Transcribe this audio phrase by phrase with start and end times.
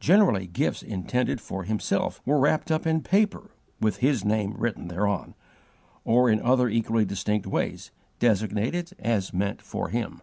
[0.00, 5.36] Generally gifts intended for himself were wrapped up in paper with his name written thereon,
[6.04, 10.22] or in other equally distinct ways designated as meant for him.